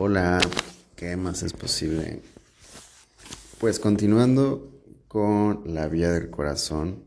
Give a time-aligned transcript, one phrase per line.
[0.00, 0.38] Hola,
[0.94, 2.20] ¿qué más es posible?
[3.58, 7.02] Pues continuando con la vía del corazón,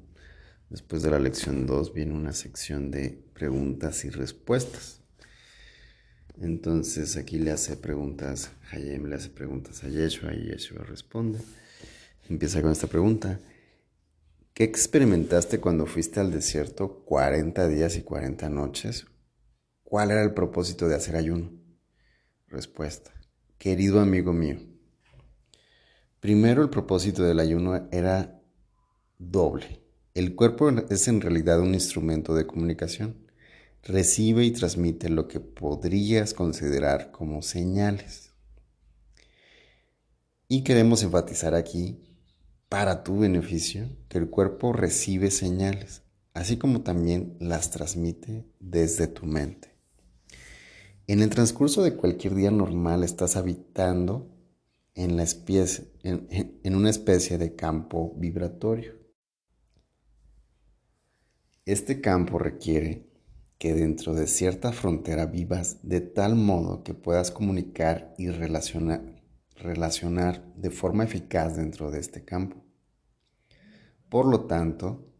[0.69, 4.99] después de la lección 2 viene una sección de preguntas y respuestas.
[6.41, 11.39] Entonces aquí le hace preguntas, Hayem le hace preguntas a Yeshua y Yeshua responde.
[12.29, 13.39] Empieza con esta pregunta.
[14.53, 19.05] ¿Qué experimentaste cuando fuiste al desierto 40 días y 40 noches?
[19.81, 21.60] ¿Cuál era el propósito de hacer ayuno?
[22.51, 23.13] Respuesta.
[23.57, 24.57] Querido amigo mío,
[26.19, 28.41] primero el propósito del ayuno era
[29.17, 29.81] doble.
[30.15, 33.15] El cuerpo es en realidad un instrumento de comunicación.
[33.83, 38.33] Recibe y transmite lo que podrías considerar como señales.
[40.49, 42.03] Y queremos enfatizar aquí,
[42.67, 46.01] para tu beneficio, que el cuerpo recibe señales,
[46.33, 49.70] así como también las transmite desde tu mente.
[51.11, 54.33] En el transcurso de cualquier día normal estás habitando
[54.95, 58.93] en, en, una especie de campo vibratorio.
[61.65, 63.09] Este campo requiere
[63.57, 69.03] que dentro de cierta frontera vivas de tal modo que puedas comunicar y relacionar
[70.55, 72.63] de forma eficaz dentro de este campo.
[74.07, 75.11] Por lo tanto,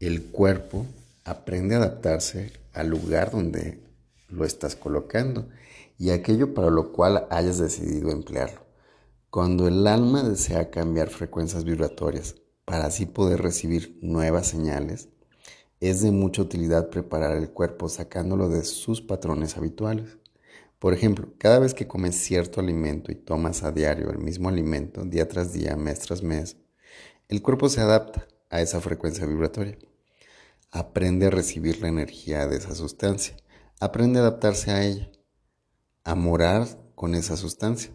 [0.00, 0.86] el cuerpo
[1.22, 3.91] aprende a adaptarse al lugar donde
[4.32, 5.48] lo estás colocando
[5.98, 8.62] y aquello para lo cual hayas decidido emplearlo.
[9.30, 15.08] Cuando el alma desea cambiar frecuencias vibratorias para así poder recibir nuevas señales,
[15.80, 20.18] es de mucha utilidad preparar el cuerpo sacándolo de sus patrones habituales.
[20.78, 25.04] Por ejemplo, cada vez que comes cierto alimento y tomas a diario el mismo alimento,
[25.04, 26.56] día tras día, mes tras mes,
[27.28, 29.78] el cuerpo se adapta a esa frecuencia vibratoria.
[30.70, 33.36] Aprende a recibir la energía de esa sustancia
[33.82, 35.10] aprende a adaptarse a ella,
[36.04, 37.90] a morar con esa sustancia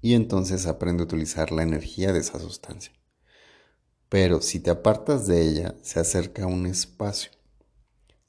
[0.00, 2.94] y entonces aprende a utilizar la energía de esa sustancia.
[4.08, 7.30] Pero si te apartas de ella, se acerca un espacio,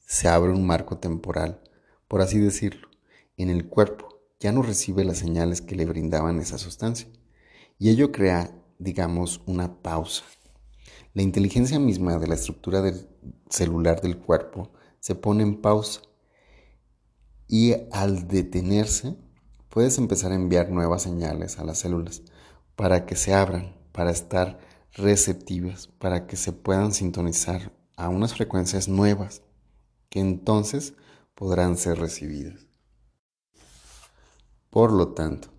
[0.06, 1.62] se abre un marco temporal,
[2.09, 2.90] por así decirlo,
[3.38, 7.07] en el cuerpo ya no recibe las señales que le brindaban esa sustancia.
[7.78, 10.25] Y ello crea, digamos, una pausa.
[11.13, 12.84] La inteligencia misma de la estructura
[13.50, 16.01] celular del cuerpo se pone en pausa
[17.50, 19.18] y al detenerse
[19.70, 22.22] puedes empezar a enviar nuevas señales a las células
[22.76, 24.60] para que se abran, para estar
[24.94, 29.42] receptivas, para que se puedan sintonizar a unas frecuencias nuevas
[30.10, 30.94] que entonces
[31.34, 32.68] podrán ser recibidas.
[34.70, 35.50] Por lo tanto,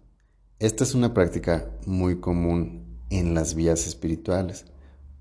[0.61, 4.67] esta es una práctica muy común en las vías espirituales,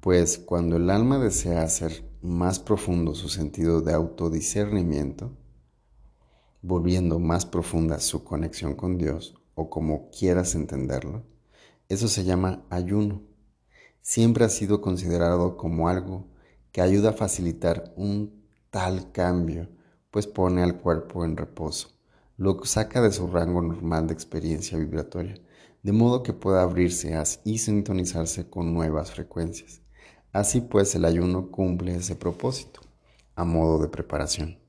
[0.02, 5.32] pues cuando el alma desea hacer más profundo su sentido de autodiscernimiento,
[6.62, 11.24] volviendo más profunda su conexión con Dios, o como quieras entenderlo,
[11.88, 13.22] eso se llama ayuno.
[14.02, 16.28] Siempre ha sido considerado como algo
[16.72, 19.68] que ayuda a facilitar un tal cambio,
[20.12, 21.90] pues pone al cuerpo en reposo,
[22.38, 25.36] lo saca de su rango normal de experiencia vibratoria,
[25.84, 29.82] de modo que pueda abrirse y sintonizarse con nuevas frecuencias.
[30.32, 32.82] Así pues el ayuno cumple ese propósito,
[33.36, 34.69] a modo de preparación.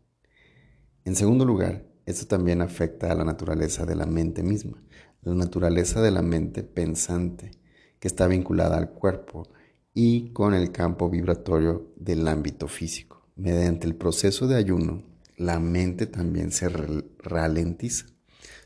[1.05, 4.83] En segundo lugar, esto también afecta a la naturaleza de la mente misma,
[5.23, 7.53] la naturaleza de la mente pensante,
[7.99, 9.49] que está vinculada al cuerpo
[9.95, 13.27] y con el campo vibratorio del ámbito físico.
[13.37, 15.03] Mediante el proceso de ayuno,
[15.37, 18.07] la mente también se ralentiza,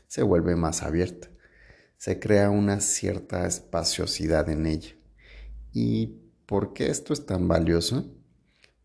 [0.07, 1.29] se vuelve más abierta,
[1.97, 4.95] se crea una cierta espaciosidad en ella.
[5.71, 8.13] ¿Y por qué esto es tan valioso?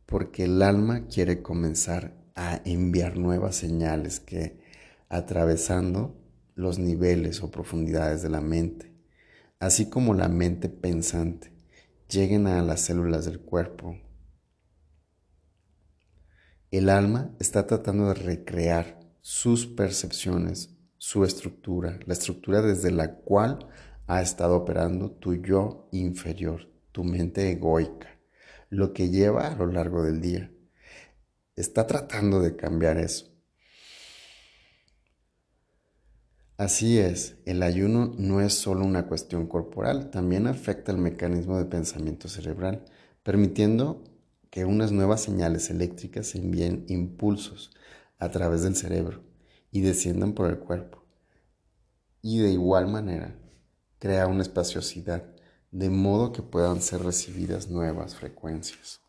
[0.06, 4.60] Porque el alma quiere comenzar a enviar nuevas señales que
[5.08, 6.16] atravesando
[6.54, 8.94] los niveles o profundidades de la mente,
[9.58, 11.52] así como la mente pensante,
[12.08, 13.98] lleguen a las células del cuerpo.
[16.70, 23.69] El alma está tratando de recrear sus percepciones, su estructura, la estructura desde la cual
[24.06, 28.08] ha estado operando tu yo inferior, tu mente egoica,
[28.69, 30.50] lo que lleva a lo largo del día
[31.60, 33.26] está tratando de cambiar eso.
[36.56, 41.64] Así es, el ayuno no es solo una cuestión corporal, también afecta el mecanismo de
[41.64, 42.84] pensamiento cerebral,
[43.22, 44.04] permitiendo
[44.50, 47.70] que unas nuevas señales eléctricas envíen impulsos
[48.18, 49.22] a través del cerebro
[49.70, 51.02] y desciendan por el cuerpo.
[52.20, 53.34] Y de igual manera,
[53.98, 55.24] crea una espaciosidad,
[55.70, 59.00] de modo que puedan ser recibidas nuevas frecuencias.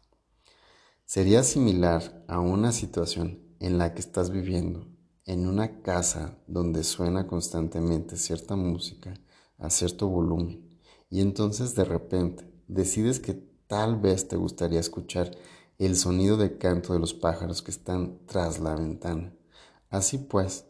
[1.14, 4.88] Sería similar a una situación en la que estás viviendo
[5.26, 9.14] en una casa donde suena constantemente cierta música
[9.58, 10.80] a cierto volumen
[11.10, 13.34] y entonces de repente decides que
[13.68, 15.32] tal vez te gustaría escuchar
[15.80, 19.36] el sonido de canto de los pájaros que están tras la ventana.
[19.90, 20.66] Así pues,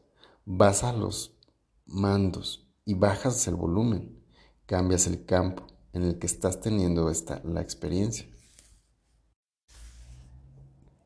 [0.45, 1.37] vas a los
[1.85, 4.23] mandos y bajas el volumen,
[4.65, 8.30] cambias el campo en el que estás teniendo esta, la experiencia.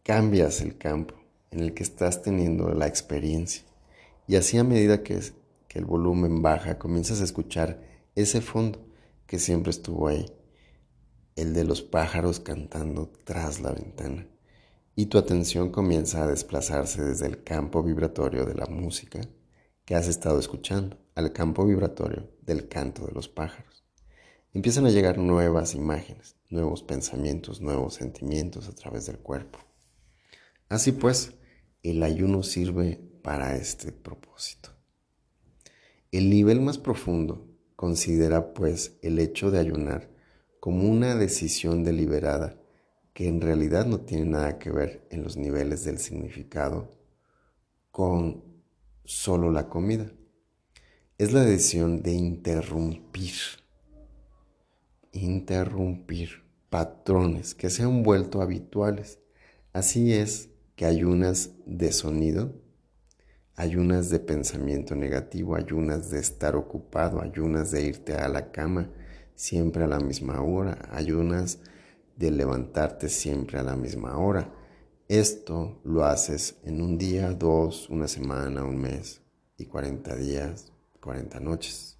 [0.05, 1.15] Cambias el campo
[1.49, 3.63] en el que estás teniendo la experiencia.
[4.27, 5.19] Y así a medida que,
[5.67, 7.81] que el volumen baja, comienzas a escuchar
[8.13, 8.85] ese fondo
[9.25, 10.27] que siempre estuvo ahí,
[11.35, 14.27] el de los pájaros cantando tras la ventana.
[14.95, 19.21] Y tu atención comienza a desplazarse desde el campo vibratorio de la música
[19.85, 23.83] que has estado escuchando al campo vibratorio del canto de los pájaros.
[24.53, 29.57] Empiezan a llegar nuevas imágenes, nuevos pensamientos, nuevos sentimientos a través del cuerpo.
[30.69, 31.33] Así pues,
[31.83, 34.69] el ayuno sirve para este propósito.
[36.11, 40.09] El nivel más profundo considera pues el hecho de ayunar
[40.59, 42.59] como una decisión deliberada
[43.13, 46.97] que en realidad no tiene nada que ver en los niveles del significado
[47.91, 48.43] con
[49.03, 50.11] solo la comida.
[51.17, 53.35] Es la decisión de interrumpir,
[55.11, 59.19] interrumpir patrones que se han vuelto habituales.
[59.71, 62.53] Así es que ayunas de sonido,
[63.55, 68.89] ayunas de pensamiento negativo, ayunas de estar ocupado, ayunas de irte a la cama
[69.35, 71.59] siempre a la misma hora, ayunas
[72.15, 74.53] de levantarte siempre a la misma hora.
[75.07, 79.21] Esto lo haces en un día, dos, una semana, un mes
[79.57, 81.97] y 40 días, 40 noches.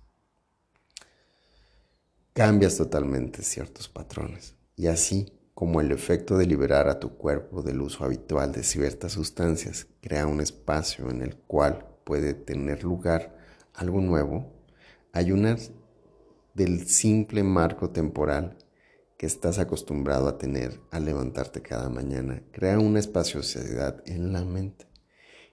[2.34, 7.80] Cambias totalmente ciertos patrones y así como el efecto de liberar a tu cuerpo del
[7.80, 13.38] uso habitual de ciertas sustancias crea un espacio en el cual puede tener lugar
[13.74, 14.52] algo nuevo,
[15.14, 15.58] ayunar
[16.54, 18.58] del simple marco temporal
[19.18, 22.44] que estás acostumbrado a tener al levantarte cada mañana.
[22.52, 24.88] Crea una espaciosidad en la mente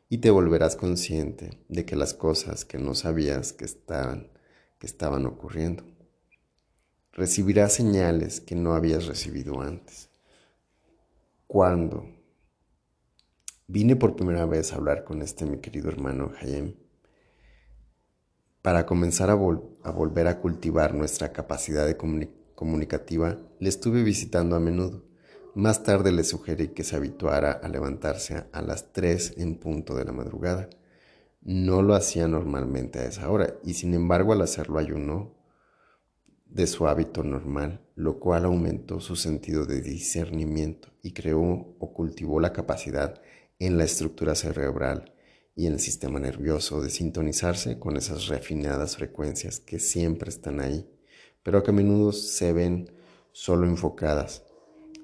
[0.08, 4.32] y te volverás consciente de que las cosas que no sabías que estaban,
[4.80, 5.84] que estaban ocurriendo
[7.12, 10.08] recibirás señales que no habías recibido antes.
[11.46, 12.06] Cuando
[13.66, 16.74] vine por primera vez a hablar con este mi querido hermano Hayem,
[18.62, 21.94] para comenzar a, volver a cultivar nuestra capacidad
[22.54, 25.02] comunicativa, le estuve visitando a menudo.
[25.54, 30.04] Más tarde le sugerí que se habituara a levantarse a las 3 en punto de
[30.04, 30.70] la madrugada.
[31.42, 35.41] No lo hacía normalmente a esa hora y sin embargo al hacerlo ayunó
[36.54, 42.40] de su hábito normal, lo cual aumentó su sentido de discernimiento y creó o cultivó
[42.40, 43.22] la capacidad
[43.58, 45.14] en la estructura cerebral
[45.54, 50.90] y en el sistema nervioso de sintonizarse con esas refinadas frecuencias que siempre están ahí,
[51.42, 52.90] pero que a menudo se ven
[53.32, 54.44] solo enfocadas,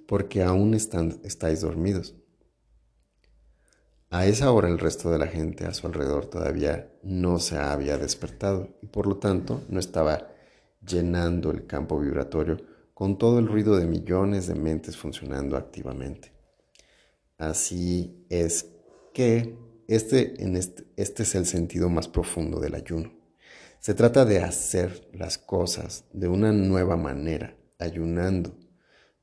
[0.06, 2.14] porque aún estáis dormidos.
[4.10, 7.98] A esa hora el resto de la gente a su alrededor todavía no se había
[7.98, 10.28] despertado y por lo tanto no estaba
[10.88, 12.56] llenando el campo vibratorio
[12.94, 16.32] con todo el ruido de millones de mentes funcionando activamente.
[17.36, 18.66] Así es
[19.14, 19.56] que
[19.86, 23.12] este, este, este es el sentido más profundo del ayuno.
[23.80, 28.58] Se trata de hacer las cosas de una nueva manera, ayunando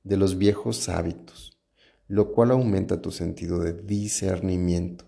[0.03, 1.59] de los viejos hábitos,
[2.07, 5.05] lo cual aumenta tu sentido de discernimiento,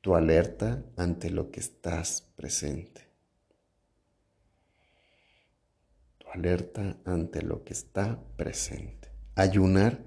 [0.00, 3.05] tu alerta ante lo que estás presente.
[6.36, 9.10] Alerta ante lo que está presente.
[9.34, 10.04] Ayunar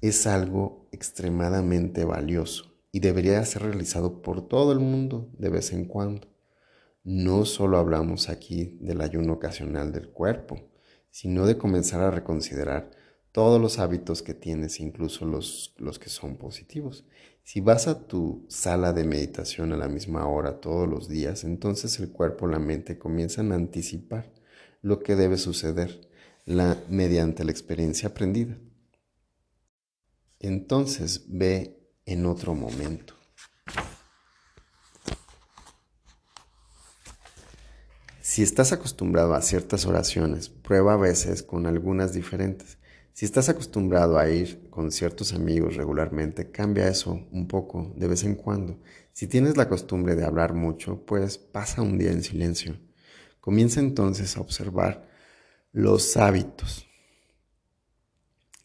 [0.00, 5.84] es algo extremadamente valioso y debería ser realizado por todo el mundo de vez en
[5.84, 6.28] cuando.
[7.04, 10.60] No solo hablamos aquí del ayuno ocasional del cuerpo,
[11.10, 12.90] sino de comenzar a reconsiderar
[13.32, 17.04] todos los hábitos que tienes, incluso los, los que son positivos.
[17.42, 21.98] Si vas a tu sala de meditación a la misma hora todos los días, entonces
[21.98, 24.30] el cuerpo y la mente comienzan a anticipar
[24.82, 26.08] lo que debe suceder
[26.44, 28.58] la, mediante la experiencia aprendida.
[30.40, 33.14] Entonces ve en otro momento.
[38.20, 42.78] Si estás acostumbrado a ciertas oraciones, prueba a veces con algunas diferentes.
[43.12, 48.24] Si estás acostumbrado a ir con ciertos amigos regularmente, cambia eso un poco de vez
[48.24, 48.80] en cuando.
[49.12, 52.78] Si tienes la costumbre de hablar mucho, pues pasa un día en silencio.
[53.42, 55.10] Comienza entonces a observar
[55.72, 56.86] los hábitos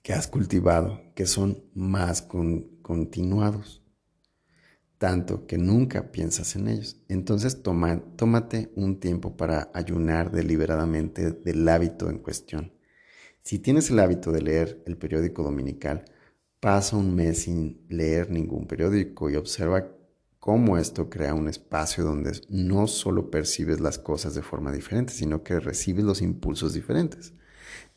[0.03, 3.83] que has cultivado, que son más continuados.
[4.99, 7.01] tanto que nunca piensas en ellos.
[7.07, 12.73] Entonces tómate un tiempo para ayunar deliberadamente del hábito en cuestión.
[13.41, 16.05] Si tienes el hábito de leer el periódico dominical,
[16.59, 19.87] pasa un mes sin leer ningún periódico y observa
[20.47, 25.43] cómo esto crea un espacio donde no solo percibes las cosas de forma diferente, sino
[25.43, 27.33] que recibes los impulsos diferentes.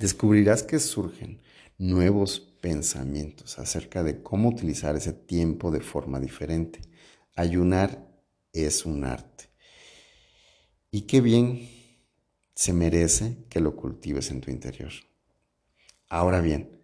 [0.00, 1.40] Descubrirás que surgen
[1.78, 6.80] nuevos pensamientos acerca de cómo utilizar ese tiempo de forma diferente.
[7.36, 8.10] Ayunar
[8.52, 9.44] es un arte.
[10.90, 11.68] Y qué bien
[12.56, 14.90] se merece que lo cultives en tu interior.
[16.08, 16.80] Ahora bien,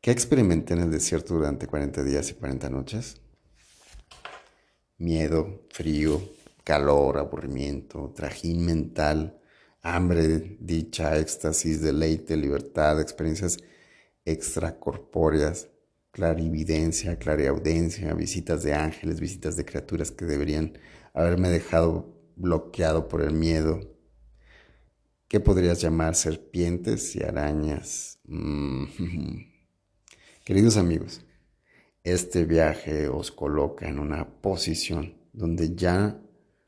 [0.00, 3.21] ¿qué experimenté en el desierto durante 40 días y 40 noches?
[5.02, 6.22] Miedo, frío,
[6.62, 9.36] calor, aburrimiento, trajín mental,
[9.82, 13.58] hambre, dicha, éxtasis, deleite, libertad, experiencias
[14.24, 15.68] extracorpóreas,
[16.12, 20.78] clarividencia, clariaudencia, visitas de ángeles, visitas de criaturas que deberían
[21.14, 23.80] haberme dejado bloqueado por el miedo.
[25.26, 28.20] ¿Qué podrías llamar serpientes y arañas?
[28.22, 28.84] Mm.
[30.44, 31.22] Queridos amigos,
[32.04, 36.20] este viaje os coloca en una posición donde ya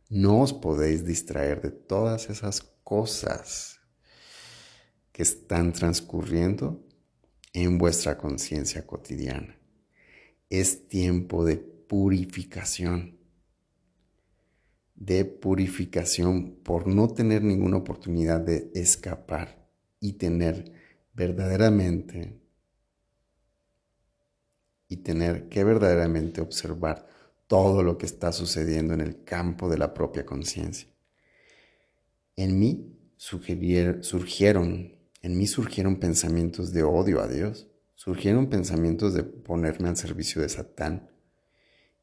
[0.09, 3.81] no os podéis distraer de todas esas cosas
[5.11, 6.87] que están transcurriendo
[7.53, 9.59] en vuestra conciencia cotidiana.
[10.50, 13.19] Es tiempo de purificación,
[14.95, 19.69] de purificación por no tener ninguna oportunidad de escapar
[20.00, 20.73] y tener
[21.12, 22.43] verdaderamente
[24.88, 27.07] y tener que verdaderamente observar
[27.47, 30.88] todo lo que está sucediendo en el campo de la propia conciencia.
[32.37, 39.88] En mí surgieron en mí surgieron pensamientos de odio a Dios, surgieron pensamientos de ponerme
[39.88, 41.09] al servicio de Satán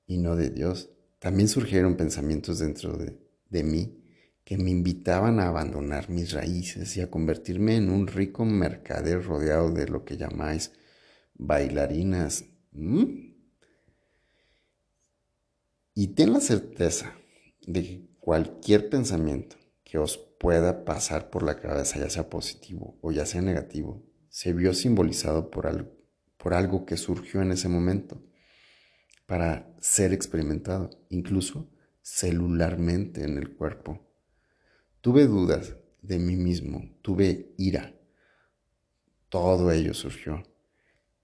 [0.08, 0.90] y no de Dios.
[1.20, 4.04] También surgieron pensamientos dentro de, de mí
[4.44, 9.70] que me invitaban a abandonar mis raíces y a convertirme en un rico mercader rodeado
[9.70, 10.72] de lo que llamáis
[11.36, 12.46] bailarinas.
[15.94, 17.16] Y ten la certeza
[17.68, 23.12] de que cualquier pensamiento que os pueda pasar por la cabeza, ya sea positivo o
[23.12, 25.92] ya sea negativo, se vio simbolizado por algo,
[26.38, 28.24] por algo que surgió en ese momento
[29.25, 31.70] para ser experimentado, incluso
[32.01, 34.00] celularmente en el cuerpo.
[35.01, 37.94] Tuve dudas de mí mismo, tuve ira.
[39.30, 40.44] Todo ello surgió.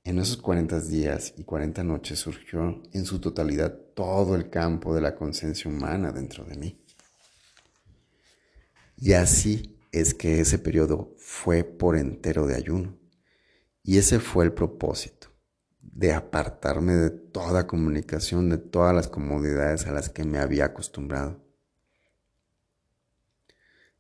[0.08, 5.02] En esos 40 días y 40 noches surgió en su totalidad todo el campo de
[5.02, 6.82] la conciencia humana dentro de mí.
[8.96, 12.98] Y así es que ese periodo fue por entero de ayuno.
[13.84, 15.28] Y ese fue el propósito,
[15.82, 21.44] de apartarme de toda comunicación, de todas las comodidades a las que me había acostumbrado.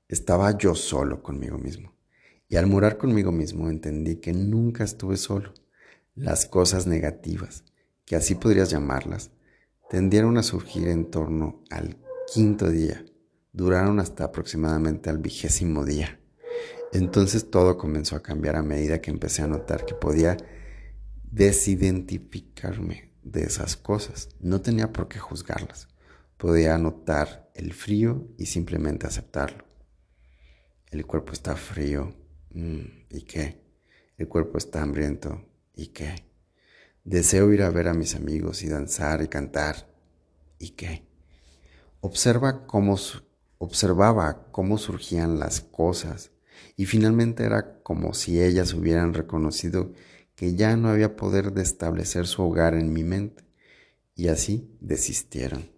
[0.08, 1.94] Estaba yo solo conmigo mismo.
[2.48, 5.52] Y al morar conmigo mismo entendí que nunca estuve solo.
[6.18, 7.64] Las cosas negativas,
[8.06, 9.32] que así podrías llamarlas,
[9.90, 11.98] tendieron a surgir en torno al
[12.34, 13.06] quinto día
[13.58, 16.20] duraron hasta aproximadamente al vigésimo día.
[16.94, 20.38] Entonces todo comenzó a cambiar a medida que empecé a notar que podía
[21.24, 24.30] desidentificarme de esas cosas.
[24.40, 25.88] No tenía por qué juzgarlas.
[26.38, 29.66] Podía notar el frío y simplemente aceptarlo.
[30.92, 32.16] El cuerpo está frío.
[32.52, 33.60] Mm, ¿Y qué?
[34.18, 35.44] El cuerpo está hambriento.
[35.78, 36.26] ¿Y qué?
[37.06, 39.88] Deseo ir a ver a mis amigos y danzar y cantar.
[40.60, 41.08] ¿Y qué?
[42.02, 42.98] Observa cómo
[43.60, 46.32] Observaba cómo surgían las cosas
[46.76, 49.94] y finalmente era como si ellas hubieran reconocido
[50.36, 53.44] que ya no había poder de establecer su hogar en mi mente
[54.14, 55.72] y así desistieron.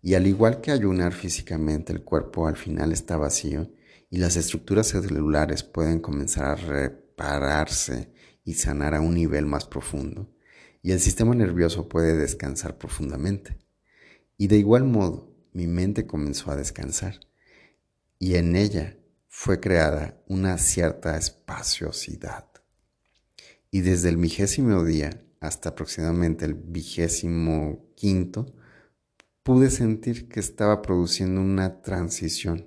[0.00, 3.68] Y al igual que ayunar físicamente, el cuerpo al final está vacío
[4.10, 8.12] y las estructuras celulares pueden comenzar a repararse
[8.48, 10.26] y sanar a un nivel más profundo,
[10.80, 13.58] y el sistema nervioso puede descansar profundamente.
[14.38, 17.20] Y de igual modo, mi mente comenzó a descansar
[18.18, 18.96] y en ella
[19.28, 22.46] fue creada una cierta espaciosidad.
[23.70, 28.54] Y desde el vigésimo día hasta aproximadamente el vigésimo quinto,
[29.42, 32.66] pude sentir que estaba produciendo una transición.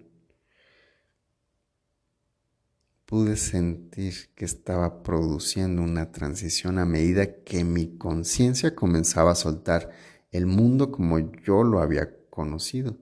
[3.12, 9.90] Pude sentir que estaba produciendo una transición a medida que mi conciencia comenzaba a soltar
[10.32, 12.98] el mundo como yo lo había conocido.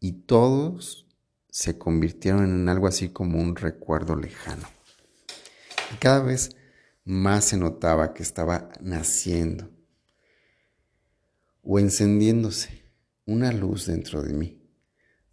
[0.00, 1.06] Y todos
[1.50, 4.66] se convirtieron en algo así como un recuerdo lejano.
[5.92, 6.56] Y cada vez
[7.04, 9.68] más se notaba que estaba naciendo
[11.62, 12.90] o encendiéndose
[13.26, 14.62] una luz dentro de mí.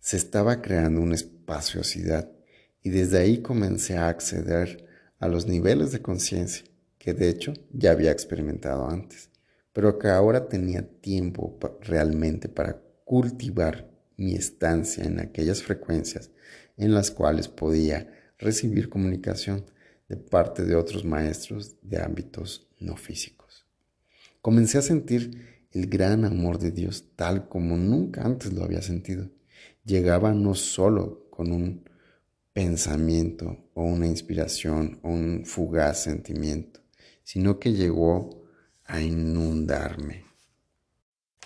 [0.01, 2.29] Se estaba creando una espaciosidad
[2.81, 4.87] y desde ahí comencé a acceder
[5.19, 6.65] a los niveles de conciencia
[6.97, 9.29] que de hecho ya había experimentado antes,
[9.73, 16.29] pero que ahora tenía tiempo realmente para cultivar mi estancia en aquellas frecuencias
[16.77, 19.65] en las cuales podía recibir comunicación
[20.07, 23.65] de parte de otros maestros de ámbitos no físicos.
[24.41, 29.29] Comencé a sentir el gran amor de Dios tal como nunca antes lo había sentido.
[29.85, 31.88] Llegaba no solo con un
[32.59, 36.81] pensamiento o una inspiración o un fugaz sentimiento,
[37.23, 38.43] sino que llegó
[38.83, 40.25] a inundarme.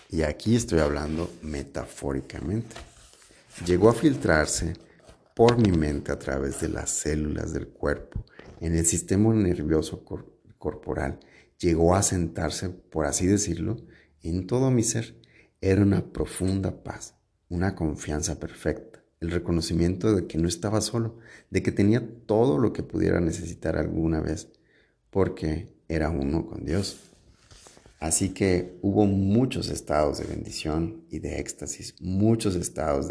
[0.10, 2.76] Y aquí estoy hablando metafóricamente.
[3.64, 4.74] Llegó a filtrarse
[5.36, 8.26] por mi mente a través de las células del cuerpo
[8.60, 10.04] en el sistema nervioso
[10.58, 11.20] corporal.
[11.60, 13.78] Llegó a sentarse, por así decirlo,
[14.24, 15.22] en todo mi ser.
[15.62, 17.14] Era una profunda paz,
[17.50, 18.93] una confianza perfecta,
[19.24, 21.18] el reconocimiento de que no estaba solo,
[21.50, 24.50] de que tenía todo lo que pudiera necesitar alguna vez,
[25.10, 27.10] porque era uno con Dios.
[28.00, 33.08] Así que hubo muchos estados de bendición y de éxtasis, muchos estados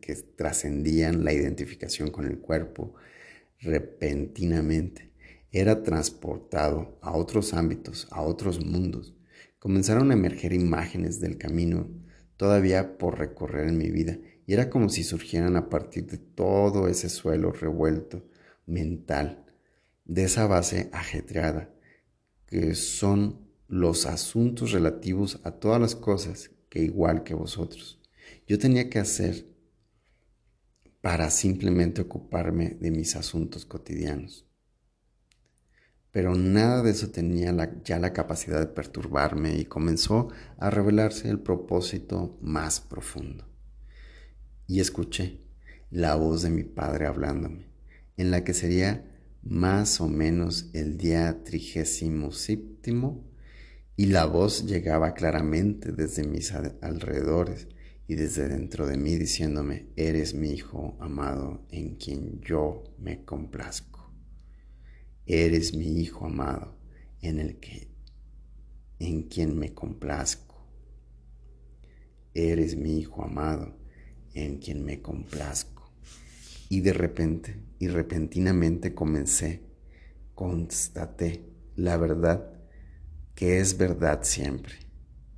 [0.00, 2.94] que trascendían la identificación con el cuerpo
[3.58, 5.10] repentinamente.
[5.50, 9.14] Era transportado a otros ámbitos, a otros mundos.
[9.58, 11.88] Comenzaron a emerger imágenes del camino
[12.36, 14.16] todavía por recorrer en mi vida
[14.50, 18.24] y era como si surgieran a partir de todo ese suelo revuelto
[18.66, 19.46] mental,
[20.04, 21.72] de esa base ajetreada,
[22.46, 28.00] que son los asuntos relativos a todas las cosas que igual que vosotros.
[28.48, 29.46] Yo tenía que hacer
[31.00, 34.48] para simplemente ocuparme de mis asuntos cotidianos.
[36.10, 37.54] Pero nada de eso tenía
[37.84, 40.26] ya la capacidad de perturbarme y comenzó
[40.58, 43.49] a revelarse el propósito más profundo.
[44.70, 45.40] Y escuché
[45.90, 47.72] la voz de mi padre hablándome,
[48.16, 49.04] en la que sería
[49.42, 53.28] más o menos el día trigésimo séptimo
[53.96, 57.66] y la voz llegaba claramente desde mis alrededores
[58.06, 64.14] y desde dentro de mí diciéndome, eres mi hijo amado en quien yo me complazco.
[65.26, 66.78] Eres mi hijo amado
[67.22, 67.88] en el que
[69.00, 70.64] en quien me complazco.
[72.34, 73.79] Eres mi hijo amado
[74.34, 75.92] en quien me complazco.
[76.68, 79.62] Y de repente y repentinamente comencé,
[80.34, 81.44] constaté
[81.76, 82.52] la verdad
[83.34, 84.74] que es verdad siempre.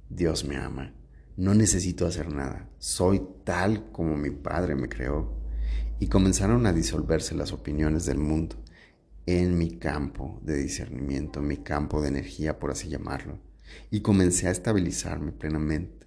[0.09, 0.95] Dios me ama.
[1.37, 2.69] No necesito hacer nada.
[2.79, 5.41] Soy tal como mi Padre me creó.
[5.99, 8.57] Y comenzaron a disolverse las opiniones del mundo
[9.25, 13.39] en mi campo de discernimiento, mi campo de energía, por así llamarlo.
[13.91, 16.07] Y comencé a estabilizarme plenamente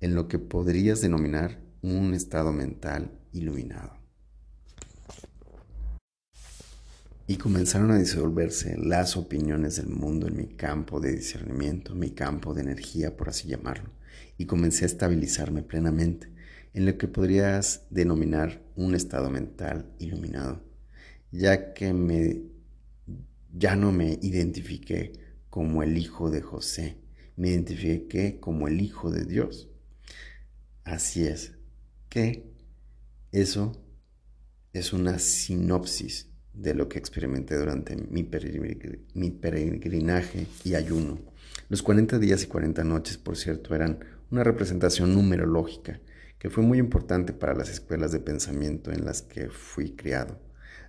[0.00, 4.02] en lo que podrías denominar un estado mental iluminado.
[7.26, 12.52] y comenzaron a disolverse las opiniones del mundo en mi campo de discernimiento, mi campo
[12.52, 13.90] de energía, por así llamarlo,
[14.36, 16.28] y comencé a estabilizarme plenamente
[16.74, 20.62] en lo que podrías denominar un estado mental iluminado,
[21.30, 22.42] ya que me,
[23.52, 25.12] ya no me identifiqué
[25.48, 26.96] como el hijo de José,
[27.36, 29.70] me identifiqué como el hijo de Dios.
[30.84, 31.52] Así es,
[32.12, 32.44] que
[33.30, 33.72] eso
[34.74, 38.22] es una sinopsis de lo que experimenté durante mi,
[39.30, 41.20] peregrinaje y ayuno.
[41.70, 46.02] Los 40 días y 40 noches, por cierto, eran una representación numerológica
[46.38, 50.38] que fue muy importante para las escuelas de pensamiento en las que fui criado.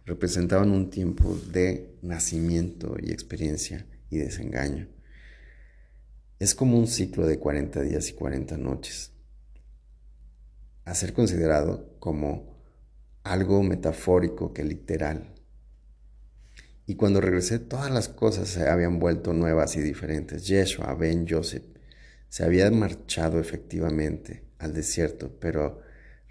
[0.06, 4.90] Representaban un tiempo de nacimiento y experiencia y desengaño.
[6.40, 9.13] Es como un ciclo de 40 días y 40 noches,
[10.86, 12.58] a ser considerado como
[13.24, 15.34] algo metafórico que literal
[16.86, 20.48] y cuando regresé, todas las cosas se habían vuelto nuevas y diferentes.
[20.48, 21.64] Yeshua, Ben Joseph,
[22.28, 25.82] se había marchado efectivamente al desierto, pero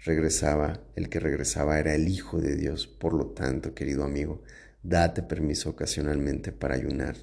[0.05, 2.85] regresaba, el que regresaba era el Hijo de Dios.
[2.85, 4.43] Por lo tanto, querido amigo,
[4.83, 7.15] date permiso ocasionalmente para ayunar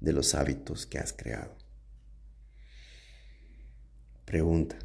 [0.00, 1.56] de los hábitos que has creado.
[4.24, 4.76] Pregunta.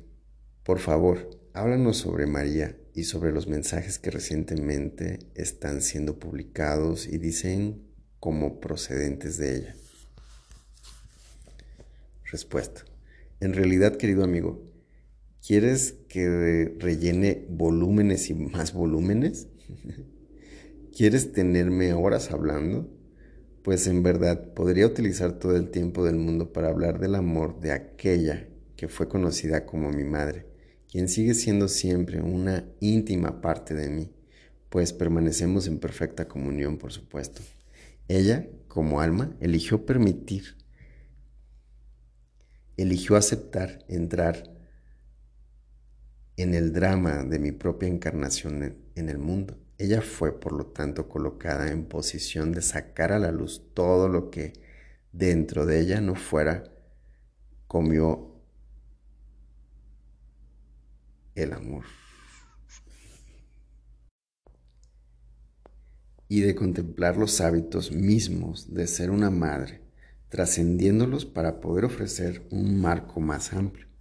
[0.63, 7.17] Por favor, háblanos sobre María y sobre los mensajes que recientemente están siendo publicados y
[7.17, 7.81] dicen
[8.19, 9.75] como procedentes de ella.
[12.25, 12.85] Respuesta.
[13.39, 14.63] En realidad, querido amigo,
[15.45, 19.47] ¿quieres que rellene volúmenes y más volúmenes?
[20.95, 22.89] ¿Quieres tenerme horas hablando?
[23.63, 27.71] Pues en verdad podría utilizar todo el tiempo del mundo para hablar del amor de
[27.71, 30.50] aquella que fue conocida como mi madre,
[30.91, 34.11] quien sigue siendo siempre una íntima parte de mí,
[34.69, 37.41] pues permanecemos en perfecta comunión, por supuesto.
[38.09, 40.57] Ella, como alma, eligió permitir,
[42.75, 44.51] eligió aceptar entrar
[46.35, 49.57] en el drama de mi propia encarnación en el mundo.
[49.77, 54.29] Ella fue, por lo tanto, colocada en posición de sacar a la luz todo lo
[54.29, 54.53] que
[55.13, 56.65] dentro de ella no fuera
[57.67, 58.30] comió
[61.35, 61.85] el amor.
[66.27, 69.81] Y de contemplar los hábitos mismos de ser una madre,
[70.29, 73.91] trascendiéndolos para poder ofrecer un marco más amplio.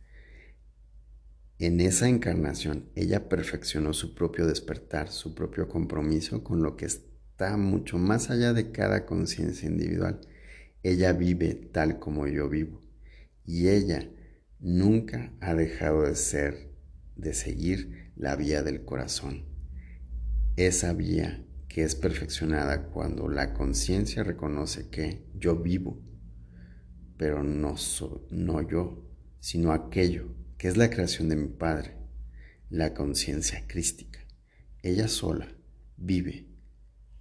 [1.58, 7.58] En esa encarnación, ella perfeccionó su propio despertar, su propio compromiso con lo que está
[7.58, 10.20] mucho más allá de cada conciencia individual.
[10.82, 12.80] Ella vive tal como yo vivo.
[13.44, 14.08] Y ella
[14.58, 16.69] nunca ha dejado de ser,
[17.20, 19.44] de seguir la vía del corazón.
[20.56, 26.02] Esa vía que es perfeccionada cuando la conciencia reconoce que yo vivo,
[27.16, 27.76] pero no,
[28.30, 29.06] no yo,
[29.38, 31.96] sino aquello que es la creación de mi Padre,
[32.68, 34.20] la conciencia crística.
[34.82, 35.48] Ella sola
[35.96, 36.48] vive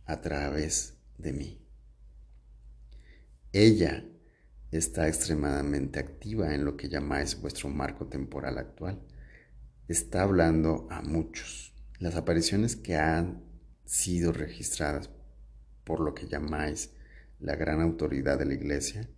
[0.05, 1.61] a través de mí.
[3.51, 4.05] Ella
[4.71, 9.01] está extremadamente activa en lo que llamáis vuestro marco temporal actual.
[9.89, 11.73] Está hablando a muchos.
[11.97, 13.41] Las apariciones que han
[13.85, 15.09] sido registradas
[15.83, 16.91] por lo que llamáis
[17.39, 19.09] la gran autoridad de la iglesia,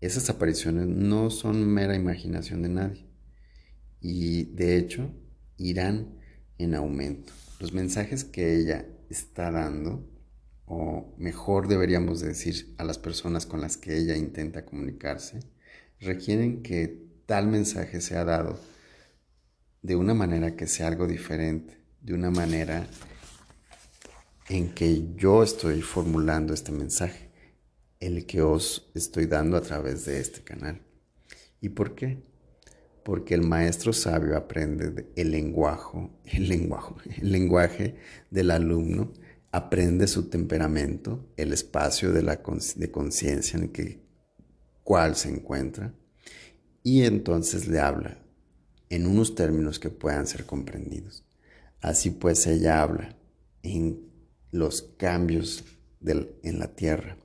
[0.00, 3.06] esas apariciones no son mera imaginación de nadie
[4.00, 5.14] y de hecho
[5.58, 6.18] irán
[6.58, 7.32] en aumento.
[7.60, 10.10] Los mensajes que ella está dando,
[10.64, 15.38] o mejor deberíamos decir a las personas con las que ella intenta comunicarse,
[16.00, 18.58] requieren que tal mensaje sea dado
[19.86, 22.88] de una manera que sea algo diferente, de una manera
[24.48, 27.30] en que yo estoy formulando este mensaje,
[28.00, 30.82] el que os estoy dando a través de este canal.
[31.60, 32.20] ¿Y por qué?
[33.04, 37.94] porque el maestro sabio aprende el lenguaje, el lenguaje, el lenguaje
[38.32, 39.12] del alumno,
[39.52, 44.02] aprende su temperamento, el espacio de, de conciencia en el
[44.82, 45.94] cual se encuentra,
[46.82, 48.25] y entonces le habla
[48.90, 51.24] en unos términos que puedan ser comprendidos.
[51.80, 53.16] Así pues ella habla
[53.62, 54.10] en
[54.50, 55.64] los cambios
[56.02, 57.18] en la tierra,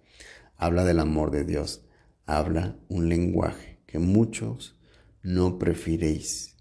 [0.57, 1.85] habla del amor de Dios,
[2.25, 4.79] habla un lenguaje que muchos
[5.23, 6.55] no prefiréis,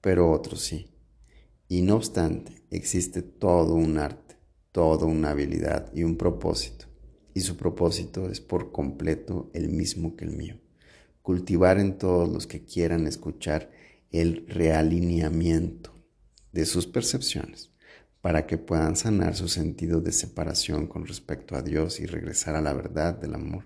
[0.00, 0.90] pero otros sí.
[1.68, 4.36] Y no obstante, existe todo un arte,
[4.72, 6.86] toda una habilidad y un propósito.
[7.34, 10.60] Y su propósito es por completo el mismo que el mío.
[11.22, 13.70] Cultivar en todos los que quieran escuchar
[14.12, 15.92] el realineamiento
[16.52, 17.70] de sus percepciones
[18.20, 22.60] para que puedan sanar su sentido de separación con respecto a Dios y regresar a
[22.60, 23.64] la verdad del amor,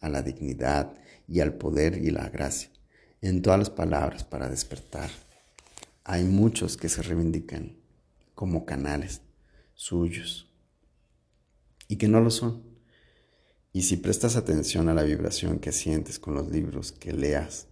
[0.00, 0.94] a la dignidad
[1.26, 2.70] y al poder y la gracia
[3.20, 5.10] en todas las palabras para despertar.
[6.04, 7.76] Hay muchos que se reivindican
[8.34, 9.20] como canales
[9.74, 10.50] suyos
[11.88, 12.62] y que no lo son.
[13.72, 17.67] Y si prestas atención a la vibración que sientes con los libros que leas,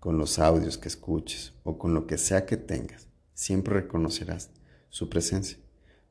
[0.00, 4.50] con los audios que escuches o con lo que sea que tengas, siempre reconocerás
[4.88, 5.58] su presencia,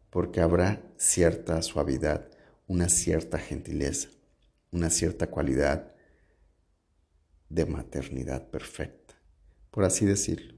[0.09, 2.29] porque habrá cierta suavidad,
[2.67, 4.09] una cierta gentileza,
[4.71, 5.91] una cierta cualidad
[7.49, 9.15] de maternidad perfecta,
[9.71, 10.53] por así decirlo,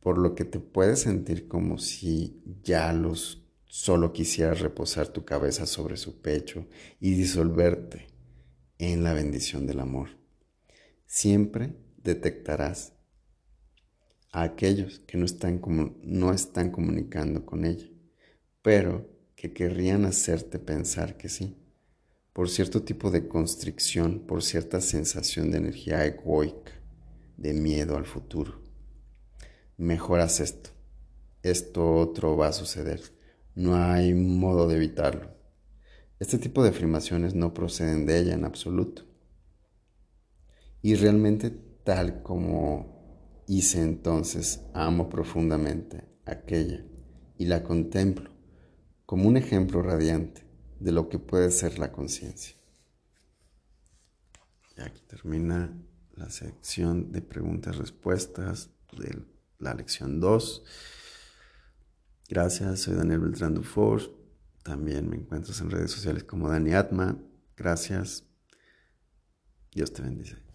[0.00, 5.66] por lo que te puedes sentir como si ya los solo quisieras reposar tu cabeza
[5.66, 6.66] sobre su pecho
[6.98, 8.06] y disolverte
[8.78, 10.08] en la bendición del amor.
[11.04, 11.76] Siempre
[12.14, 12.92] detectarás
[14.32, 15.60] a aquellos que no están,
[16.02, 17.88] no están comunicando con ella,
[18.62, 21.56] pero que querrían hacerte pensar que sí
[22.38, 26.70] por cierto tipo de constricción, por cierta sensación de energía egoica,
[27.36, 28.62] de miedo al futuro.
[29.76, 30.70] Mejoras esto.
[31.42, 33.00] Esto otro va a suceder.
[33.56, 35.32] No hay modo de evitarlo.
[36.20, 39.02] Este tipo de afirmaciones no proceden de ella en absoluto.
[40.80, 46.84] Y realmente tal como hice entonces, amo profundamente aquella
[47.36, 48.30] y la contemplo
[49.06, 50.46] como un ejemplo radiante
[50.80, 52.56] de lo que puede ser la conciencia.
[54.76, 55.76] Y aquí termina
[56.14, 59.24] la sección de preguntas-respuestas de
[59.58, 60.64] la lección 2.
[62.28, 64.02] Gracias, soy Daniel Beltrán Dufour.
[64.62, 67.18] También me encuentras en redes sociales como Dani Atma.
[67.56, 68.24] Gracias.
[69.72, 70.47] Dios te bendice.